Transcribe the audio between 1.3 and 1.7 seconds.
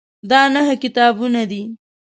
دي.